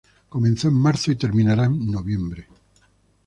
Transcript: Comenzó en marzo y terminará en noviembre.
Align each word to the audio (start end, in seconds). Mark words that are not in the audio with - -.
Comenzó 0.29 0.67
en 0.69 0.73
marzo 0.73 1.11
y 1.11 1.15
terminará 1.15 1.65
en 1.65 1.91
noviembre. 1.91 2.47